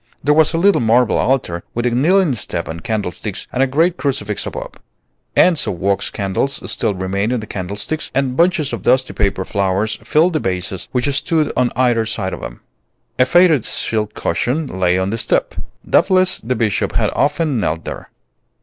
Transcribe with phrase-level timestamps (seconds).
[0.23, 3.97] There was a little marble altar, with a kneeling step and candlesticks and a great
[3.97, 4.73] crucifix above.
[5.35, 9.99] Ends of wax candles still remained in the candlesticks, and bunches of dusty paper flowers
[10.03, 12.61] filled the vases which stood on either side of them.
[13.19, 15.53] A faded silk cushion lay on the step.
[15.87, 18.09] Doubtless the Bishop had often knelt there.